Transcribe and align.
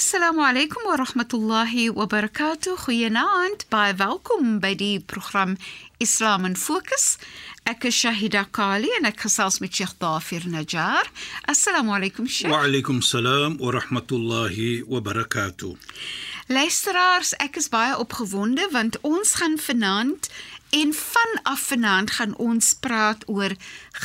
Assalamu 0.00 0.40
alaykum 0.40 0.86
wa 0.86 0.96
rahmatullahi 0.96 1.90
wa 1.92 2.06
barakatuh. 2.06 2.72
Goeienaand. 2.86 3.66
Baie 3.68 3.92
welkom 3.94 4.56
by 4.58 4.72
die 4.74 4.96
program 4.98 5.58
Islam 6.00 6.46
in 6.48 6.56
Fokus. 6.56 7.18
Ek 7.68 7.84
is 7.84 7.98
Shahida 8.00 8.46
Kali 8.48 8.88
en 8.96 9.04
ek 9.04 9.20
gesels 9.26 9.60
met 9.60 9.76
Sheikh 9.76 9.92
Dafir 10.00 10.46
Najjar. 10.48 11.04
Assalamu 11.44 11.92
alaykum 11.92 12.24
Sheikh. 12.24 12.48
Wa 12.48 12.62
alaykum 12.64 13.02
salaam 13.04 13.58
wa 13.60 13.74
rahmatullahi 13.76 14.88
wa 14.88 15.04
barakatuh. 15.04 15.76
Luisteraars, 16.48 17.34
ek 17.36 17.60
is 17.60 17.68
baie 17.68 17.92
opgewonde 18.00 18.72
want 18.72 18.96
ons 19.04 19.36
gaan 19.36 19.60
vanaand 19.60 20.32
en 20.70 20.92
vanaf 20.94 21.60
vanaand 21.60 22.10
gaan 22.10 22.36
ons 22.36 22.72
praat 22.80 23.24
oor 23.28 23.54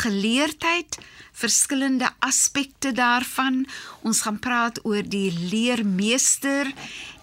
geleerdheid, 0.02 0.98
verskillende 1.32 2.10
aspekte 2.20 2.92
daarvan. 2.92 3.66
Ons 4.02 4.22
gaan 4.26 4.40
praat 4.40 4.80
oor 4.86 5.04
die 5.06 5.32
leermeester, 5.52 6.72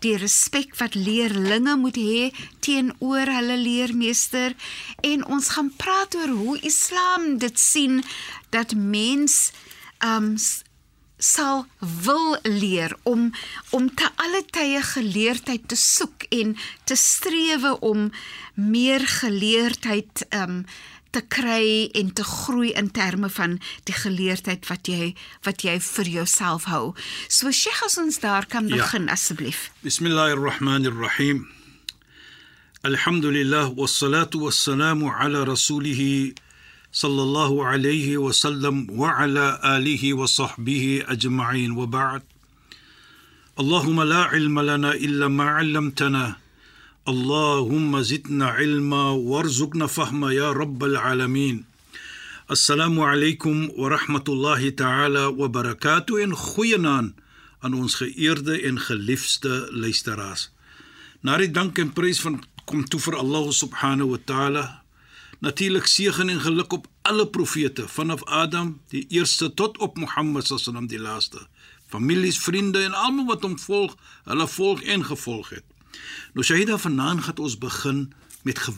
die 0.04 0.16
respek 0.16 0.76
wat 0.78 0.94
leerlinge 0.94 1.76
moet 1.76 1.98
hê 1.98 2.30
teenoor 2.62 3.30
hulle 3.36 3.56
leermeester 3.58 4.54
en 5.00 5.26
ons 5.26 5.48
gaan 5.56 5.70
praat 5.76 6.14
oor 6.18 6.34
hoe 6.42 6.58
Islam 6.60 7.38
dit 7.42 7.58
sien 7.58 8.02
dat 8.50 8.74
mens 8.74 9.50
um 10.02 10.34
sal 11.22 11.66
wil 11.78 12.36
leer 12.42 12.96
om 13.02 13.30
om 13.70 13.88
te 13.94 14.08
alle 14.24 14.42
tye 14.50 14.82
geleerdheid 14.82 15.68
te 15.70 15.78
soek 15.78 16.26
en 16.34 16.56
te 16.84 16.96
strewe 16.98 17.76
om 17.80 18.10
meer 18.54 19.06
geleerdheid 19.20 20.26
um 20.34 20.64
te 21.12 21.20
kry 21.28 21.90
en 22.00 22.12
te 22.16 22.24
groei 22.24 22.70
in 22.80 22.88
terme 22.90 23.28
van 23.30 23.58
die 23.88 23.94
geleerdheid 23.94 24.64
wat 24.70 24.88
jy 24.88 25.10
wat 25.44 25.60
jy 25.60 25.74
vir 25.84 26.08
jouself 26.08 26.64
hou. 26.72 26.94
So 27.28 27.52
Sheikh 27.52 27.82
as 27.84 27.98
ons 28.00 28.22
daar 28.22 28.48
kan 28.48 28.70
begin 28.70 29.10
ja. 29.10 29.18
asseblief. 29.18 29.68
Bismillahirrahmanirrahim. 29.84 31.44
Alhamdulillah 32.82 33.76
wassalatu 33.76 34.40
wassalamu 34.46 35.12
ala 35.12 35.44
rasulih 35.44 36.32
صلى 36.92 37.22
الله 37.22 37.66
عليه 37.66 38.16
وسلم 38.16 38.86
وعلى 38.90 39.60
آله 39.64 40.14
وصحبه 40.14 41.02
أجمعين. 41.08 41.70
وبعد 41.72 42.22
اللهم 43.60 44.02
لا 44.02 44.22
علم 44.22 44.60
لنا 44.60 44.94
إلا 44.94 45.28
ما 45.28 45.44
علمتنا. 45.44 46.36
اللهم 47.08 48.00
زدنا 48.00 48.46
علما 48.46 49.10
وارزقنا 49.10 49.86
فهما 49.86 50.32
يا 50.32 50.52
رب 50.52 50.84
العالمين. 50.84 51.64
السلام 52.50 53.00
عليكم 53.00 53.70
ورحمة 53.76 54.24
الله 54.28 54.68
تعالى 54.68 55.24
وبركاته. 55.24 56.22
en 56.22 56.36
goeienaand 56.36 57.14
aan 57.60 57.74
ons 57.74 57.94
geëerde 57.94 58.60
en 58.68 58.78
geliefde 58.78 59.68
luisteraars. 59.70 60.50
Na 61.20 61.36
die 61.36 61.50
dank 61.50 61.78
en 61.78 61.92
prys 61.92 62.20
van 62.20 62.44
kom 62.64 62.84
toe 62.84 63.00
vir 63.00 63.16
Allah 63.16 63.48
subhanahu 63.50 64.10
wa 64.12 64.18
ta'ala 64.24 64.81
natuurlik 65.42 65.86
seën 65.90 66.28
en 66.28 66.40
geluk 66.40 66.72
op 66.72 66.86
alle 67.02 67.26
profete 67.26 67.88
vanaf 67.88 68.24
Adam 68.24 68.80
die 68.88 69.06
eerste 69.08 69.54
tot 69.54 69.78
op 69.78 69.96
Mohammed 69.98 70.46
sallam 70.46 70.86
die 70.86 71.00
laaste. 71.02 71.46
Families 71.90 72.38
vriende 72.38 72.82
en 72.86 72.94
almal 72.94 73.26
wat 73.26 73.42
hom 73.42 73.58
volg 73.58 73.96
hulle 74.24 74.46
volg 74.48 74.82
en 74.82 75.04
gevolg 75.04 75.50
het. 75.56 75.64
Nou 76.32 76.46
Shahida 76.46 76.78
vanaand 76.78 77.24
gaan 77.26 77.42
ons 77.42 77.58
begin 77.58 78.12
met 78.42 78.58
ge 78.58 78.72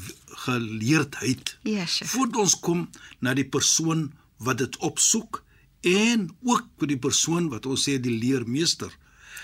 geleerdheid. 0.44 1.56
Yes, 1.62 2.00
voordat 2.04 2.40
ons 2.40 2.56
kom 2.60 2.88
na 3.18 3.34
die 3.34 3.48
persoon 3.48 4.12
wat 4.36 4.58
dit 4.58 4.76
opsoek 4.76 5.42
en 5.80 6.30
ook 6.42 6.64
vir 6.80 6.94
die 6.96 7.00
persoon 7.00 7.48
wat 7.52 7.68
ons 7.68 7.84
sê 7.88 7.98
die 8.00 8.16
leermeester. 8.18 8.92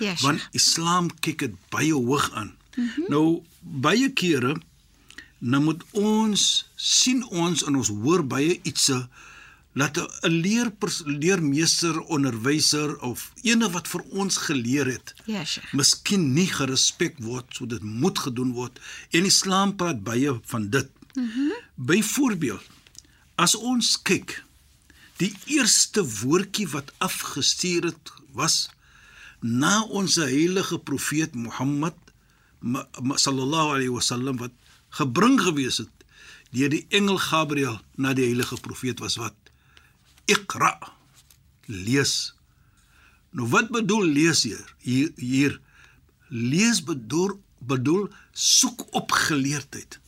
Yes, 0.01 0.25
want 0.25 0.49
Islam 0.57 1.13
kyk 1.21 1.45
dit 1.45 1.61
baie 1.69 1.93
hoog 1.93 2.33
aan. 2.33 2.57
Mm 2.77 2.91
-hmm. 2.97 3.05
nou 3.09 3.43
baie 3.61 4.13
kere 4.13 4.57
nou 5.41 5.63
moet 5.65 5.83
ons 5.97 6.47
sien 6.77 7.25
ons 7.29 7.65
en 7.67 7.77
ons 7.81 7.93
hoor 8.05 8.25
baie 8.27 8.61
ietsie 8.63 9.03
laat 9.73 9.97
'n 9.99 10.33
leer 10.43 10.73
leermeester 11.05 12.01
onderwyser 12.01 12.99
of 12.99 13.33
ene 13.43 13.71
wat 13.71 13.89
vir 13.89 14.03
ons 14.11 14.37
geleer 14.37 14.87
het 14.87 15.15
ja 15.25 15.45
sheikh 15.45 15.73
miskien 15.73 16.33
nie 16.35 16.49
gerespek 16.51 17.19
word 17.19 17.47
so 17.55 17.67
dit 17.67 17.83
moet 17.83 18.19
gedoen 18.19 18.53
word. 18.53 18.81
En 19.11 19.25
islam 19.25 19.77
praat 19.77 20.03
baie 20.03 20.41
van 20.45 20.71
dit. 20.71 20.91
Mhm. 21.15 21.27
Mm 21.27 21.69
byvoorbeeld 21.81 22.63
as 23.35 23.55
ons 23.55 24.03
kyk 24.03 24.45
die 25.17 25.33
eerste 25.47 26.05
woordjie 26.05 26.69
wat 26.69 26.93
afgestuur 26.99 27.85
het 27.85 28.13
was 28.37 28.69
na 29.41 29.81
ons 29.83 30.19
heilige 30.21 30.79
profeet 30.79 31.35
Mohammed 31.35 31.97
sallallahu 33.25 33.73
alaihi 33.77 33.95
wasallam 33.95 34.37
wat 34.45 34.53
gebring 34.99 35.39
gewees 35.41 35.79
het 35.85 36.07
deur 36.51 36.71
die 36.73 36.87
engel 36.89 37.19
Gabriël 37.23 37.79
na 37.95 38.15
die 38.15 38.27
heilige 38.27 38.59
profeet 38.61 38.99
was 38.99 39.17
wat 39.21 39.35
Iqra 40.31 40.75
lees. 41.67 42.35
Nou 43.31 43.47
wat 43.51 43.71
bedoel 43.71 44.09
lees 44.11 44.43
hier? 44.43 44.65
Hier, 44.83 45.13
hier 45.17 45.61
lees 46.29 46.83
bedoel 46.83 47.39
bedoel 47.61 48.09
soek 48.33 48.87
op 48.97 49.13
geleerdheid. 49.13 49.99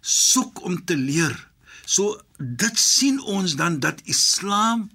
Soek 0.00 0.62
om 0.64 0.78
te 0.84 0.96
leer. 0.96 1.34
So 1.84 2.20
dit 2.38 2.78
sien 2.78 3.20
ons 3.20 3.56
dan 3.58 3.78
dat 3.80 4.00
Islam 4.04 4.90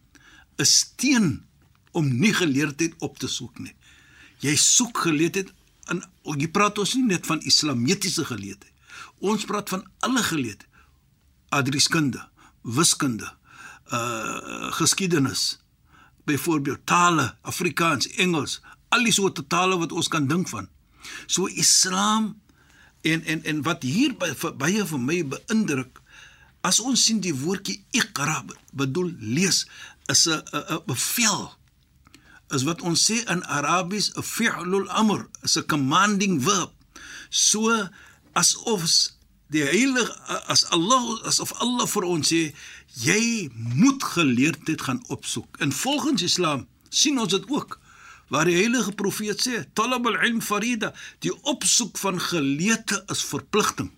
'n 0.57 0.65
steen 0.65 1.45
om 1.91 2.07
nie 2.19 2.33
geleerdheid 2.33 2.93
op 2.99 3.17
te 3.19 3.27
soek 3.27 3.59
nie. 3.59 3.75
Jy 4.39 4.55
soek 4.55 4.97
geleerdheid 4.97 5.51
in 5.91 6.03
jy 6.23 6.47
praat 6.47 6.77
ons 6.77 6.95
nie 6.95 7.05
net 7.05 7.25
van 7.25 7.41
islamitiese 7.41 8.25
geleerdheid. 8.25 8.74
Ons 9.19 9.45
praat 9.45 9.69
van 9.69 9.83
alle 9.99 10.23
geleed. 10.23 10.67
Adrieskunde, 11.49 12.21
wiskunde, 12.61 13.33
uh 13.91 14.71
geskiedenis. 14.71 15.59
Byvoorbeeld 16.25 16.85
tale, 16.85 17.35
Afrikaans, 17.41 18.07
Engels, 18.07 18.61
al 18.89 19.03
die 19.03 19.13
soorte 19.13 19.47
tale 19.47 19.77
wat 19.77 19.91
ons 19.91 20.07
kan 20.07 20.27
dink 20.27 20.49
van. 20.49 20.69
So 21.27 21.45
Islam 21.45 22.33
en 23.05 23.23
en 23.23 23.43
en 23.43 23.61
wat 23.61 23.83
hier 23.83 24.15
by 24.17 24.31
baie 24.57 24.85
vir 24.85 25.01
my 25.01 25.19
beïndruk 25.35 26.01
as 26.65 26.79
ons 26.81 27.03
sien 27.05 27.21
die 27.21 27.35
woordjie 27.37 27.77
iqra 27.99 28.39
bedoel 28.73 29.11
lees 29.19 29.65
is 30.13 30.25
'n 30.27 30.41
'n 30.53 30.81
bevel 30.89 31.53
is 32.55 32.63
wat 32.63 32.81
ons 32.81 33.05
sê 33.09 33.17
in 33.33 33.43
Arabies 33.57 34.09
'n 34.15 34.25
fi'lul 34.35 34.89
amr 34.89 35.27
is 35.43 35.57
'n 35.57 35.67
commanding 35.73 36.41
verb 36.41 36.71
so 37.29 37.61
asof 38.35 38.85
die 39.53 39.63
heilige 39.63 40.13
as 40.51 40.65
Allah 40.75 41.03
asof 41.29 41.53
Allah 41.63 41.87
vir 41.87 42.07
ons 42.09 42.31
sê 42.31 42.41
jy 43.05 43.49
moet 43.53 44.03
geleerdheid 44.15 44.81
gaan 44.87 45.01
opsoek. 45.13 45.59
En 45.63 45.71
volgens 45.71 46.23
Islam 46.25 46.65
sien 46.89 47.19
ons 47.19 47.31
dit 47.31 47.49
ook 47.51 47.79
waar 48.33 48.49
die 48.49 48.57
heilige 48.57 48.91
profeet 48.97 49.41
sê 49.41 49.61
talab 49.77 50.07
al-ilm 50.09 50.41
farida, 50.41 50.93
die 51.21 51.33
opsoek 51.45 51.99
van 52.01 52.19
geleerde 52.21 53.03
is 53.13 53.21
verpligting. 53.23 53.91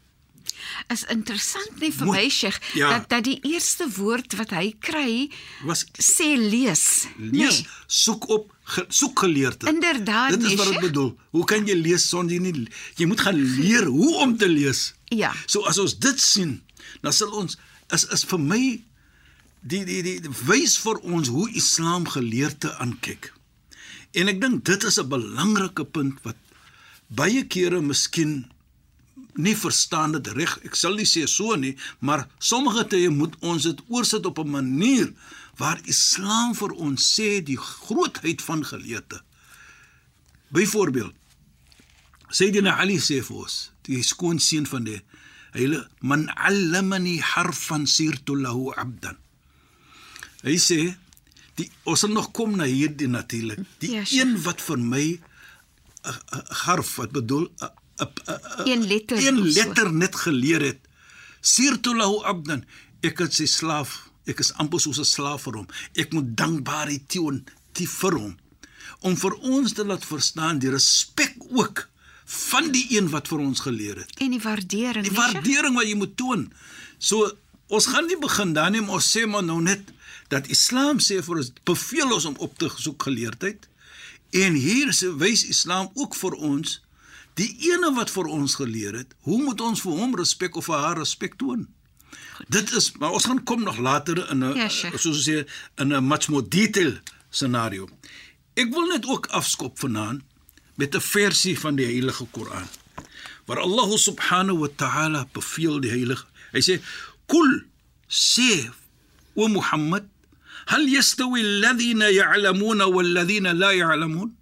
Is 0.94 1.04
interessant 1.14 1.80
nie 1.80 1.92
vir 1.94 2.08
my 2.10 2.26
Sheikh 2.30 2.60
ja. 2.74 2.90
dat 2.90 3.10
dat 3.10 3.24
die 3.28 3.40
eerste 3.48 3.88
woord 3.98 4.36
wat 4.40 4.54
hy 4.56 4.76
kry 4.80 5.30
was 5.68 5.86
sê 5.94 6.36
lees. 6.38 7.08
Lees, 7.18 7.62
nee. 7.62 7.68
soek 7.88 8.28
op 8.30 8.52
ge, 8.64 8.86
soek 8.90 9.20
geleerde. 9.20 9.70
Inderdaad. 9.72 10.38
Dit 10.38 10.52
is 10.52 10.58
wat 10.60 10.76
ek 10.76 10.82
bedoel. 10.90 11.14
Hoe 11.36 11.46
kan 11.50 11.68
jy 11.68 11.78
lees 11.80 12.08
sonder 12.10 12.36
jy 12.38 12.42
nie 12.48 12.68
jy 13.00 13.08
moet 13.10 13.24
gaan 13.28 13.40
leer 13.40 13.88
hoe 13.92 14.16
om 14.24 14.38
te 14.38 14.50
lees. 14.50 14.92
Ja. 15.14 15.34
So 15.46 15.64
as 15.70 15.80
ons 15.82 15.98
dit 16.04 16.20
sien, 16.22 16.60
dan 17.02 17.16
sal 17.16 17.32
ons 17.32 17.58
is 17.96 18.04
is 18.14 18.26
vir 18.28 18.42
my 18.44 18.62
die 19.62 19.84
die 19.88 20.02
die, 20.04 20.20
die 20.24 20.36
wys 20.48 20.78
vir 20.84 21.00
ons 21.04 21.32
hoe 21.34 21.48
Islam 21.56 22.08
geleerde 22.12 22.74
aankyk. 22.84 23.32
En 24.18 24.32
ek 24.32 24.42
dink 24.42 24.66
dit 24.66 24.84
is 24.84 25.00
'n 25.00 25.10
belangrike 25.10 25.86
punt 25.86 26.20
wat 26.24 26.38
baie 27.08 27.44
kere 27.48 27.82
miskien 27.82 28.48
nie 29.38 29.56
verstaan 29.58 30.12
dit 30.18 30.28
reg. 30.38 30.58
Ek 30.66 30.76
sal 30.76 30.98
nie 30.98 31.08
sê 31.08 31.26
so 31.30 31.56
nie, 31.56 31.76
maar 32.00 32.28
sommige 32.40 32.88
tye 32.94 33.10
moet 33.14 33.36
ons 33.40 33.64
dit 33.64 33.82
oorsit 33.88 34.26
op 34.26 34.40
'n 34.40 34.50
manier 34.50 35.14
waar 35.58 35.80
Islam 35.86 36.56
vir 36.56 36.72
ons 36.74 37.02
sê 37.20 37.44
die 37.44 37.58
grootheid 37.58 38.42
van 38.42 38.66
geleerde. 38.66 39.22
Byvoorbeeld 40.50 41.14
Sayyidina 42.30 42.78
Ali 42.80 43.00
sê 43.00 43.22
vir 43.24 43.38
ons, 43.38 43.72
die 43.88 44.04
skoonseun 44.04 44.66
van 44.68 44.84
die 44.84 45.02
heilige 45.56 45.88
man 46.02 46.28
allamani 46.36 47.20
harfan 47.24 47.88
sirtu 47.88 48.36
lahu 48.36 48.74
abdan. 48.76 49.16
Hy 50.44 50.58
sê 50.60 50.80
die 51.58 51.70
ons 51.88 52.04
sal 52.04 52.14
nog 52.14 52.32
kom 52.36 52.58
na 52.60 52.68
hierdie 52.70 53.08
natuurlik. 53.08 53.64
Die 53.80 53.96
ja, 53.96 54.04
een 54.12 54.36
wat 54.44 54.62
vir 54.62 54.78
my 54.78 55.06
'n 56.08 56.44
harf 56.66 56.96
wat 57.00 57.12
bedoel 57.12 57.48
a, 57.62 57.72
een 58.66 58.88
letter 58.88 59.18
een 59.28 59.42
letter 59.42 59.94
net 59.94 60.16
geleer 60.16 60.62
het. 60.62 60.80
Sirtu 61.42 61.96
lahu 61.96 62.24
abdan. 62.24 62.66
Ek 63.02 63.20
is 63.20 63.36
sy 63.36 63.46
slaaf. 63.46 64.10
Ek 64.28 64.40
is 64.44 64.54
amper 64.60 64.80
soos 64.80 65.00
'n 65.00 65.06
slaaf 65.06 65.48
vir 65.48 65.54
hom. 65.54 65.68
Ek 65.96 66.14
moet 66.14 66.36
dankbaarheid 66.38 67.10
toon 67.10 67.46
te 67.72 67.88
vir 67.88 68.14
hom. 68.14 68.36
om 69.06 69.18
vir 69.18 69.36
ons 69.46 69.74
te 69.74 69.86
laat 69.86 70.06
verstaan 70.06 70.62
die 70.62 70.72
respek 70.74 71.36
ook 71.50 71.86
van 72.28 72.72
die 72.74 72.86
een 72.98 73.10
wat 73.14 73.30
vir 73.32 73.44
ons 73.44 73.62
geleer 73.64 74.02
het. 74.02 74.16
En 74.20 74.34
die 74.34 74.42
waardering. 74.42 75.06
Die 75.06 75.16
waardering 75.16 75.78
wat 75.78 75.88
jy 75.88 75.96
moet 75.96 76.16
toon. 76.20 76.48
So 76.98 77.30
ons 77.68 77.88
gaan 77.92 78.08
nie 78.08 78.20
begin 78.20 78.54
dan 78.56 78.74
nie, 78.76 78.82
maar 78.82 79.00
ons 79.00 79.12
sê 79.12 79.26
maar 79.28 79.46
nou 79.46 79.60
net 79.64 79.94
dat 80.32 80.50
Islam 80.52 81.00
sê 81.04 81.22
vir 81.24 81.44
ons 81.44 81.54
beveel 81.68 82.14
ons 82.16 82.28
om 82.28 82.36
op 82.44 82.58
te 82.60 82.70
soek 82.74 83.08
geleerdheid. 83.08 83.70
En 84.36 84.58
hier 84.60 84.92
sê 84.96 85.12
wys 85.16 85.46
Islam 85.48 85.92
ook 85.96 86.18
vir 86.20 86.36
ons 86.50 86.80
die 87.38 87.50
ene 87.72 87.94
wat 87.96 88.12
vir 88.14 88.30
ons 88.34 88.58
geleer 88.60 88.96
het, 88.98 89.16
hoe 89.28 89.40
moet 89.44 89.62
ons 89.62 89.82
vir 89.86 90.00
hom 90.00 90.16
respek 90.18 90.58
of 90.58 90.70
vir 90.70 90.82
haar 90.84 90.98
respek 91.02 91.38
toon? 91.42 91.68
Dit 92.54 92.72
is 92.78 92.92
maar 93.02 93.16
ons 93.18 93.26
gaan 93.26 93.44
kom 93.44 93.64
nog 93.66 93.78
later 93.78 94.24
in 94.32 94.44
'n 94.44 94.56
Ja, 94.56 94.70
soos 94.70 95.06
ons 95.06 95.28
sê 95.28 95.46
in 95.78 95.94
'n 95.94 96.08
much 96.08 96.30
more 96.30 96.48
detail 96.48 96.98
scenario. 97.30 97.90
Ek 98.54 98.74
wil 98.74 98.88
net 98.88 99.06
ook 99.06 99.28
afskop 99.28 99.80
vanaand 99.80 100.22
met 100.76 100.96
'n 100.96 101.02
versie 101.02 101.60
van 101.60 101.76
die 101.76 101.86
Heilige 101.86 102.26
Koran 102.32 102.68
waar 103.48 103.64
Allah 103.64 103.90
subhanahu 103.98 104.68
wa 104.68 104.70
ta'ala 104.76 105.28
beveel 105.32 105.80
die 105.80 105.92
heilige 105.96 106.28
hy 106.52 106.62
sê 106.68 106.76
kul 107.32 107.52
sê 108.12 108.68
o 109.40 109.48
Mohammed 109.48 110.08
hal 110.72 110.84
yastawi 110.92 111.44
alladhina 111.48 112.12
ya'lamuna 112.12 112.90
wal 112.92 113.12
ladhina 113.18 113.56
la 113.56 113.72
ya'lamun 113.72 114.34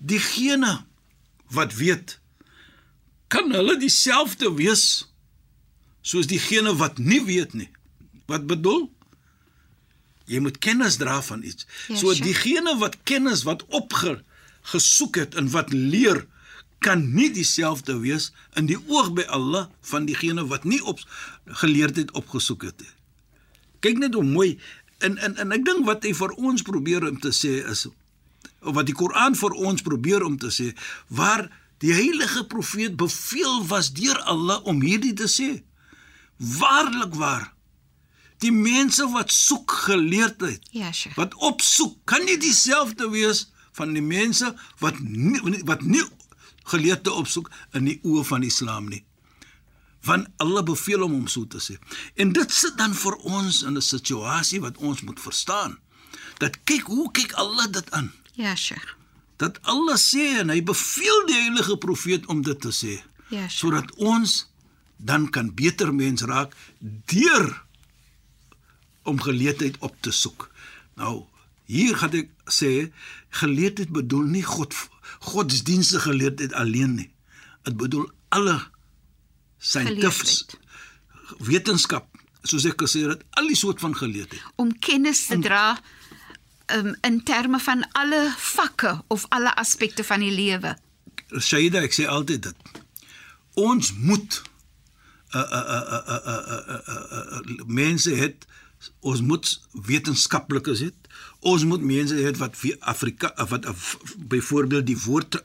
diegene 0.00 0.72
wat 1.56 1.76
weet 1.76 2.16
kan 3.32 3.50
hulle 3.54 3.76
dieselfde 3.80 4.52
wees 4.54 4.84
soos 6.06 6.28
diegene 6.30 6.76
wat 6.78 7.00
nie 7.02 7.22
weet 7.26 7.56
nie. 7.58 7.70
Wat 8.30 8.46
bedoel? 8.46 8.86
Jy 10.30 10.40
moet 10.42 10.58
kennis 10.62 10.98
dra 10.98 11.18
van 11.22 11.42
iets. 11.46 11.66
Ja, 11.88 11.98
so 11.98 12.14
diegene 12.14 12.76
wat 12.78 12.98
kennis 13.06 13.42
wat 13.46 13.64
opge 13.74 14.20
gesoek 14.72 15.18
het 15.22 15.34
en 15.38 15.50
wat 15.50 15.72
leer 15.74 16.24
kan 16.78 17.02
nie 17.14 17.28
dieselfde 17.32 17.98
wees 18.02 18.30
in 18.58 18.68
die 18.70 18.78
oog 18.86 19.12
by 19.16 19.24
Allah 19.32 19.66
van 19.90 20.06
diegene 20.06 20.46
wat 20.50 20.66
nie 20.66 20.82
op 20.84 21.00
geleerdheid 21.62 22.10
opgesoek 22.18 22.66
het 22.68 22.82
nie. 22.82 22.92
Kyk 23.86 24.02
net 24.02 24.18
hoe 24.18 24.26
mooi. 24.26 24.56
En 24.98 25.18
en 25.18 25.36
en 25.36 25.54
ek 25.54 25.64
dink 25.66 25.86
wat 25.86 26.06
hy 26.06 26.14
vir 26.16 26.34
ons 26.36 26.66
probeer 26.66 27.06
om 27.08 27.18
te 27.20 27.32
sê 27.34 27.58
is 27.62 27.86
of 27.86 28.74
wat 28.74 28.86
die 28.88 28.96
Koran 28.96 29.36
vir 29.38 29.54
ons 29.68 29.82
probeer 29.82 30.24
om 30.26 30.38
te 30.38 30.50
sê 30.50 30.72
waar 31.08 31.46
die 31.78 31.92
heilige 31.92 32.44
profeet 32.46 32.96
beveel 32.96 33.66
was 33.66 33.92
deur 33.92 34.18
Allah 34.20 34.60
om 34.64 34.80
hierdie 34.80 35.12
te 35.12 35.28
sê. 35.28 35.62
Waarlik 36.36 37.14
waar. 37.14 37.52
Die 38.44 38.52
mense 38.52 39.06
wat 39.12 39.30
soek 39.32 39.70
geleerdheid 39.86 40.60
Ja, 40.70 40.92
Sheikh. 40.92 41.16
wat 41.16 41.34
opsoek 41.34 41.96
kan 42.04 42.24
nie 42.24 42.36
dieselfde 42.38 43.08
wees 43.10 43.46
van 43.72 43.92
die 43.96 44.02
mense 44.04 44.54
wat 44.78 44.98
nie, 45.00 45.40
wat 45.64 45.80
nie 45.82 46.02
geleerde 46.68 47.12
opsoek 47.12 47.50
in 47.72 47.84
die 47.88 48.00
oë 48.04 48.24
van 48.24 48.42
Islam 48.42 48.88
nie. 48.88 49.04
Want 50.04 50.28
Allah 50.36 50.62
beveel 50.62 51.00
hom 51.00 51.14
om 51.14 51.26
so 51.28 51.46
te 51.46 51.58
sê. 51.58 51.78
En 52.14 52.32
dit 52.32 52.52
sit 52.52 52.76
dan 52.78 52.94
vir 52.94 53.16
ons 53.24 53.62
in 53.62 53.76
'n 53.76 53.82
situasie 53.82 54.60
wat 54.60 54.76
ons 54.78 55.00
moet 55.02 55.20
verstaan. 55.20 55.78
Dat 56.38 56.56
kyk 56.64 56.82
hoe 56.86 57.10
kyk 57.12 57.32
Allah 57.32 57.66
dit 57.72 57.90
aan. 57.90 58.12
Ja, 58.34 58.54
Sheikh. 58.54 58.94
Dat 59.36 59.58
Allah 59.62 59.98
sê 60.00 60.38
en 60.40 60.52
hy 60.52 60.62
beveel 60.64 61.26
die 61.28 61.38
heilige 61.40 61.76
profeet 61.82 62.26
om 62.32 62.42
dit 62.42 62.60
te 62.60 62.72
sê. 62.72 62.96
Ja, 63.28 63.48
Sheikh. 63.48 63.58
sodat 63.58 63.94
ons 63.98 64.46
dan 64.96 65.30
kan 65.30 65.54
beter 65.54 65.94
mens 65.94 66.22
raak 66.22 66.54
deur 67.10 67.64
om 69.02 69.20
geleerdheid 69.20 69.76
op 69.78 69.96
te 70.00 70.10
soek. 70.10 70.50
Nou, 70.94 71.26
hier 71.66 71.96
gaan 71.98 72.14
ek 72.16 72.30
sê 72.50 72.92
geleerdheid 73.42 73.90
bedoel 73.94 74.30
nie 74.38 74.44
God 74.46 74.74
godsdienstige 75.26 76.10
geleerdheid 76.10 76.54
alleen 76.54 76.94
nie. 76.94 77.10
Dit 77.66 77.76
bedoel 77.76 78.06
alle 78.28 78.60
scientific 79.58 80.54
wetenskap, 81.42 82.06
soos 82.46 82.66
ek 82.68 82.78
gesê 82.86 83.06
het, 83.08 83.22
al 83.38 83.50
die 83.50 83.58
soort 83.58 83.82
van 83.82 83.96
geleerdheid. 83.96 84.42
Om 84.62 84.70
kennis 84.78 85.26
te 85.26 85.38
dra 85.42 85.74
um, 86.74 86.94
in 87.00 87.22
terme 87.22 87.58
van 87.58 87.86
alle 87.92 88.32
vakke 88.36 89.02
of 89.06 89.26
alle 89.28 89.54
aspekte 89.54 90.04
van 90.04 90.20
die 90.20 90.32
lewe. 90.32 90.76
Shaida, 91.38 91.82
ek 91.82 91.94
sê 91.94 92.06
altyd 92.10 92.42
dit. 92.50 92.82
Ons 93.54 93.92
moet 93.96 94.42
uh 95.34 95.40
uh 95.42 95.62
uh 95.76 95.82
uh 95.82 96.10
uh, 96.16 96.30
uh, 96.32 96.66
uh, 96.66 97.00
uh, 97.18 97.40
uh 97.40 97.64
mense 97.66 98.10
het 98.14 98.46
ons 99.00 99.20
moet 99.20 99.60
wetenskaplikes 99.72 100.80
het. 100.84 100.94
Ons 101.40 101.64
moet 101.64 101.82
mense 101.82 102.14
het 102.14 102.36
wat 102.36 102.56
Afrika 102.78 103.32
wat 103.48 103.64
uh, 103.66 103.72
byvoorbeeld 104.16 104.86
die 104.86 104.98
woord 105.04 105.40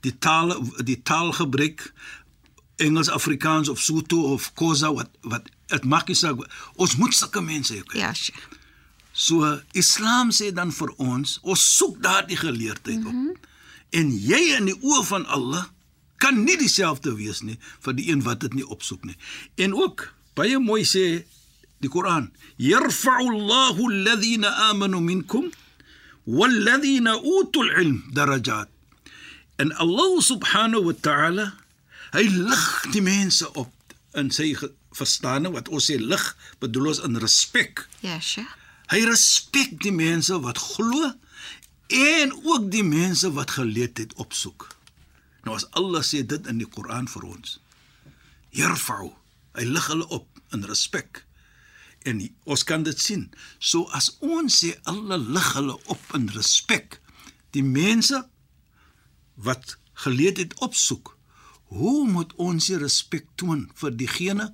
die 0.00 0.18
taal 0.18 0.54
die 0.84 1.02
taal 1.02 1.32
gebruik 1.32 1.92
Engels, 2.76 3.08
Afrikaans 3.08 3.68
of 3.68 3.80
Sotho 3.80 4.32
of 4.32 4.52
Khoza 4.54 4.92
wat 4.92 5.10
wat 5.20 5.48
dit 5.66 5.84
maak 5.84 6.08
nie 6.12 6.16
saak. 6.16 6.42
Ons 6.76 6.96
moet 6.96 7.14
sulke 7.14 7.40
mense 7.40 7.74
hê. 7.74 7.82
Ja, 7.96 8.12
Sheikh. 8.14 8.55
So 9.16 9.40
Islam 9.72 10.28
sê 10.28 10.50
dan 10.52 10.68
vir 10.76 10.92
ons, 11.00 11.38
ons 11.40 11.62
soek 11.78 12.02
daardie 12.04 12.36
geleerdheid 12.36 13.00
op. 13.00 13.12
Mm 13.12 13.24
-hmm. 13.26 13.36
En 13.90 14.12
jy 14.12 14.42
in 14.58 14.68
die 14.68 14.76
oë 14.76 15.04
van 15.08 15.24
Allah 15.26 15.64
kan 16.20 16.44
nie 16.44 16.56
dieselfde 16.56 17.14
wees 17.16 17.40
nie 17.40 17.56
vir 17.80 17.94
die 17.96 18.10
een 18.10 18.22
wat 18.22 18.40
dit 18.40 18.54
nie 18.54 18.66
opsoek 18.66 19.04
nie. 19.04 19.16
En 19.54 19.74
ook 19.74 20.12
baie 20.34 20.58
mooi 20.58 20.84
sê 20.84 21.24
die 21.80 21.88
Koran, 21.88 22.32
"Yarfa'u 22.56 23.28
Allahu 23.32 23.88
alladhina 23.92 24.48
amanu 24.68 25.00
minkum 25.00 25.50
walladhina 26.24 27.16
utul 27.16 27.70
ilm 27.70 28.04
darajat." 28.12 28.68
En 29.56 29.72
Allah 29.72 30.20
subhanahu 30.20 30.84
wa 30.84 30.94
ta'ala 31.00 31.54
hy 32.12 32.28
lig 32.28 32.86
die 32.92 33.02
mense 33.02 33.52
op 33.52 33.72
in 34.14 34.30
sy 34.30 34.56
verstande 34.92 35.50
wat 35.50 35.68
ons 35.68 35.90
sê 35.90 35.96
lig 35.98 36.36
bedoel 36.58 36.86
ons 36.86 36.98
in 36.98 37.16
respek. 37.16 37.88
Ja, 38.00 38.20
Sheikh. 38.20 38.65
Hy 38.92 39.02
respek 39.08 39.80
die 39.82 39.94
mense 39.94 40.36
wat 40.44 40.60
glo 40.62 41.10
en 41.92 42.32
ook 42.34 42.70
die 42.70 42.84
mense 42.86 43.30
wat 43.34 43.56
geleerdheid 43.58 44.14
opsoek. 44.22 44.68
Nou 45.46 45.56
as 45.58 45.66
Allah 45.78 46.02
sê 46.06 46.22
dit 46.26 46.46
in 46.50 46.58
die 46.62 46.68
Koran 46.70 47.08
vir 47.10 47.26
ons. 47.26 47.58
Yarfa'u, 48.54 49.10
hy 49.58 49.66
lig 49.66 49.88
hulle 49.90 50.06
op 50.14 50.40
in 50.54 50.64
respek. 50.66 51.24
En 52.06 52.22
ons 52.46 52.62
kan 52.66 52.86
dit 52.86 53.02
sien. 53.02 53.26
So 53.58 53.90
as 53.94 54.12
ons 54.22 54.62
sê 54.62 54.72
Allah 54.90 55.18
lig 55.18 55.52
hulle 55.58 55.76
op 55.90 56.14
in 56.18 56.30
respek, 56.34 57.00
die 57.54 57.66
mense 57.66 58.22
wat 59.34 59.76
geleerdheid 60.06 60.54
opsoek, 60.62 61.14
hoe 61.74 62.06
moet 62.06 62.34
ons 62.38 62.70
die 62.70 62.78
respek 62.78 63.26
toon 63.34 63.66
vir 63.74 63.94
diegene 63.98 64.52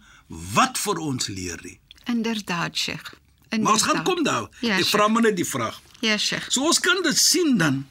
wat 0.56 0.80
vir 0.80 1.00
ons 1.00 1.28
leer 1.28 1.60
nie? 1.64 1.78
Inderdaad, 2.08 2.76
Sheikh. 2.76 3.12
Maar 3.60 3.72
ons 3.72 3.82
gaan 3.82 4.04
kom 4.04 4.22
daar. 4.24 4.48
Ja, 4.60 4.78
Ek 4.80 4.86
vra 4.88 5.08
maar 5.08 5.22
net 5.22 5.36
die 5.36 5.44
vraag. 5.48 5.80
Ja, 6.00 6.16
Sheikh. 6.18 6.48
So 6.50 6.64
ons 6.64 6.80
kan 6.80 7.02
dit 7.04 7.18
sien 7.18 7.58
dan 7.60 7.82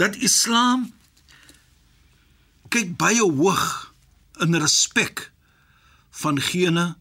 dat 0.00 0.16
Islam 0.16 0.86
kyk 2.72 2.96
baie 2.96 3.20
hoog 3.22 3.92
in 4.40 4.54
respek 4.56 5.26
van 6.22 6.40
gene 6.40 6.94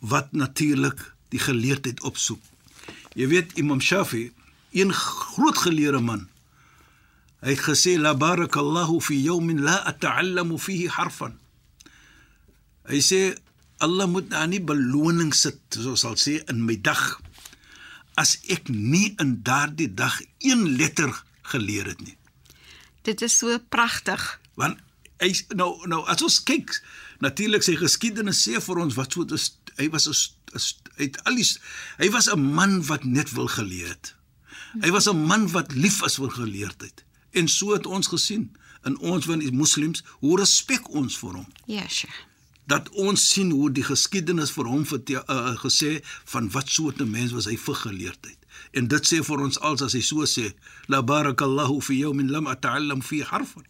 wat 0.00 0.32
natuurlik 0.32 1.02
die 1.28 1.40
geleerdheid 1.42 2.00
opsoek. 2.02 2.40
Jy 3.14 3.26
weet 3.28 3.52
Imam 3.60 3.80
Shafi, 3.80 4.32
een 4.72 4.92
groot 4.92 5.58
geleerde 5.58 6.00
man, 6.00 6.28
hy 7.42 7.52
het 7.56 7.64
gesê 7.66 7.98
la 8.00 8.14
barakallahu 8.16 9.00
fi 9.04 9.18
yawmin 9.20 9.60
la 9.66 9.82
ata'allamu 9.90 10.56
fihi 10.58 10.88
harfan. 10.88 11.36
Hy 12.88 13.00
sê 13.04 13.20
Allah 13.82 14.06
moet 14.06 14.30
daar 14.30 14.48
nie 14.48 14.62
beloning 14.62 15.32
sit, 15.34 15.58
soos 15.74 16.04
sal 16.04 16.14
sê 16.20 16.38
in 16.52 16.62
my 16.66 16.76
dag 16.78 17.02
as 18.20 18.36
ek 18.52 18.68
nie 18.70 19.14
in 19.22 19.40
daardie 19.42 19.90
dag 19.90 20.20
een 20.44 20.76
letter 20.76 21.10
geleer 21.50 21.88
het 21.90 22.00
nie. 22.04 22.16
Dit 23.02 23.22
is 23.26 23.34
so 23.38 23.58
pragtig. 23.74 24.22
Want 24.54 24.78
hy 25.22 25.32
nou 25.58 25.74
nou 25.90 26.02
as 26.10 26.22
ons 26.22 26.38
kyk, 26.46 26.76
natuurlik 27.24 27.64
sy 27.66 27.74
geskiedenis 27.80 28.42
sê 28.44 28.62
vir 28.62 28.82
ons 28.84 28.98
wat 28.98 29.16
so 29.16 29.26
is 29.34 29.52
hy 29.80 29.88
was 29.90 30.06
'n 30.06 30.14
hy 30.98 31.08
het 31.08 31.18
al 31.26 31.36
die 31.36 31.48
hy 31.98 32.08
was 32.10 32.28
'n 32.28 32.38
man 32.54 32.82
wat 32.86 33.04
net 33.04 33.32
wil 33.32 33.48
geleer 33.48 33.88
het. 33.88 34.14
Hy 34.80 34.90
was 34.90 35.08
'n 35.08 35.26
man 35.26 35.48
wat 35.52 35.72
lief 35.72 36.02
is 36.04 36.16
vir 36.16 36.30
geleerdheid. 36.30 37.04
En 37.32 37.48
so 37.48 37.72
het 37.72 37.86
ons 37.86 38.06
gesien 38.06 38.52
in 38.84 38.98
ons 38.98 39.24
van 39.24 39.38
die 39.38 39.52
moslems 39.52 40.04
hoe 40.20 40.38
respek 40.38 40.88
ons 40.94 41.18
vir 41.18 41.32
hom. 41.32 41.48
Ja, 41.66 41.88
Sheikh. 41.88 42.31
Dat 42.66 42.88
ons 42.88 43.28
sien 43.30 43.50
hoe 43.50 43.70
die 43.70 43.84
geskiedenis 43.84 44.52
vir 44.54 44.68
hom 44.70 44.84
vertel, 44.86 45.22
uh, 45.28 45.56
gesê 45.58 46.00
van 46.34 46.50
wat 46.50 46.68
soort 46.68 47.00
'n 47.00 47.10
mens 47.10 47.32
was 47.32 47.44
hy 47.46 47.56
vir 47.56 47.74
geleerdheid. 47.74 48.38
En 48.72 48.88
dit 48.88 49.04
sê 49.12 49.22
vir 49.24 49.40
ons 49.40 49.60
als 49.60 49.82
as 49.82 49.92
hy 49.92 50.00
so 50.00 50.24
sê, 50.24 50.52
la 50.88 51.02
barakallahu 51.02 51.80
fi 51.82 51.94
yawmin 51.98 52.30
lam 52.30 52.46
ata'allam 52.46 53.02
fi 53.02 53.22
harfan. 53.22 53.64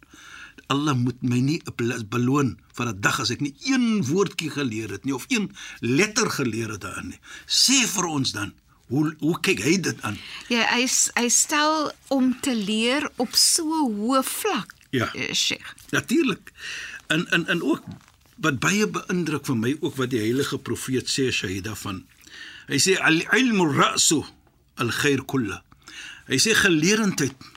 Allah 0.67 0.95
moet 0.95 1.21
my 1.21 1.39
nie 1.39 1.61
beloon 2.09 2.57
vir 2.73 2.87
'n 2.87 3.01
dag 3.01 3.19
as 3.19 3.31
ek 3.31 3.41
nie 3.41 3.55
een 3.65 4.03
woordjie 4.05 4.49
geleer 4.49 4.89
het 4.91 5.05
nie 5.05 5.15
of 5.15 5.25
een 5.27 5.51
letter 5.79 6.29
geleer 6.29 6.71
het 6.71 6.81
daarin 6.81 7.07
nie. 7.07 7.19
Sê 7.47 7.87
vir 7.87 8.05
ons 8.05 8.31
dan, 8.31 8.53
Hoe 8.91 9.15
hoe 9.19 9.39
kyk 9.39 9.61
hy 9.63 9.77
dit 9.79 10.01
aan? 10.01 10.17
Ja, 10.51 10.67
hy 10.75 10.83
hy 11.15 11.29
stel 11.31 11.91
om 12.13 12.33
te 12.41 12.55
leer 12.55 13.07
op 13.17 13.35
so 13.35 13.63
'n 13.63 13.95
hoë 13.95 14.23
vlak. 14.23 14.73
Ja. 14.89 15.13
eh, 15.13 15.33
Sheikh. 15.33 15.73
Natuurlik. 15.89 16.51
En 17.07 17.27
en 17.31 17.47
en 17.47 17.63
ook 17.63 17.83
wat 18.43 18.59
baie 18.63 18.87
beïndruk 18.87 19.45
vir 19.47 19.57
my 19.59 19.71
ook 19.79 19.95
wat 19.99 20.11
die 20.11 20.21
heilige 20.21 20.59
profeet 20.59 21.07
sê 21.07 21.29
Shahida 21.31 21.75
van. 21.79 22.03
Hy 22.67 22.79
sê 22.79 22.97
al-ilmu 22.99 23.69
ra'su 23.71 24.21
al-khair 24.83 25.23
kullu. 25.29 25.57
Hy 26.27 26.39
sê 26.39 26.55
geleerdheid 26.57 27.49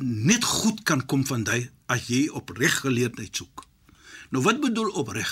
net 0.00 0.44
goed 0.44 0.82
kan 0.88 1.04
kom 1.06 1.22
van 1.28 1.44
jy 1.46 1.68
as 1.92 2.08
jy 2.10 2.26
opreg 2.32 2.80
geleerdheid 2.82 3.36
soek. 3.36 3.64
Nou 4.32 4.42
wat 4.44 4.60
bedoel 4.62 4.90
opreg? 4.98 5.30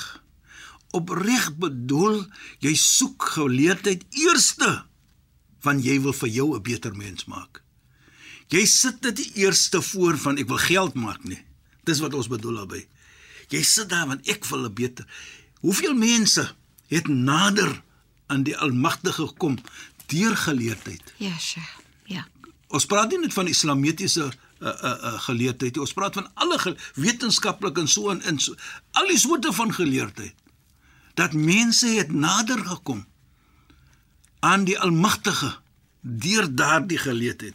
Opreg 0.93 1.51
bedoel 1.59 2.23
jy 2.63 2.75
soek 2.79 3.33
geleerdheid 3.39 4.05
eerste 4.23 4.83
want 5.63 5.85
jy 5.87 6.01
wil 6.03 6.13
vir 6.13 6.29
jou 6.29 6.55
'n 6.55 6.63
beter 6.63 6.95
mens 6.95 7.25
maak. 7.25 7.63
Jy 8.51 8.67
sit 8.67 9.03
dit 9.03 9.19
nie 9.19 9.45
eerste 9.45 9.81
voor 9.83 10.19
van 10.19 10.39
ek 10.39 10.49
wil 10.49 10.59
geld 10.59 10.95
maak 10.95 11.25
nie. 11.25 11.41
Dis 11.85 12.01
wat 12.01 12.15
ons 12.15 12.29
bedoel 12.29 12.55
daarby. 12.57 12.87
Jy 13.53 13.63
sit 13.67 13.91
daar 13.93 14.09
want 14.09 14.29
ek 14.33 14.47
wil 14.49 14.69
beter. 14.73 15.07
Hoeveel 15.61 15.95
mense 15.95 16.49
het 16.93 17.09
nader 17.09 17.83
aan 18.33 18.43
die 18.47 18.57
Almagtige 18.57 19.27
gekom 19.29 19.59
deur 20.07 20.37
geleerdheid? 20.37 21.15
Ja, 21.17 21.37
Sheikh. 21.39 21.79
Ja. 22.09 22.27
Ons 22.73 22.89
praat 22.89 23.13
nie 23.13 23.21
net 23.21 23.35
van 23.37 23.51
islamitiese 23.51 24.25
uh, 24.25 24.69
uh, 24.69 24.93
uh, 24.93 25.19
geleerdheid 25.29 25.75
nie. 25.75 25.85
Ons 25.85 25.95
praat 25.97 26.17
van 26.17 26.31
alle 26.35 26.77
wetenskaplik 26.95 27.79
en 27.79 27.89
so 27.89 28.11
en, 28.11 28.23
en 28.29 28.41
so 28.41 28.57
al 28.97 29.13
die 29.13 29.21
soorte 29.21 29.53
van 29.53 29.75
geleerdheid. 29.75 30.35
Dat 31.15 31.37
mense 31.37 31.91
het 31.93 32.13
nader 32.13 32.65
gekom 32.67 33.05
aan 34.41 34.65
die 34.65 34.79
Almagtige 34.79 35.53
deur 36.01 36.49
daardie 36.49 36.99
geleerdheid. 36.99 37.55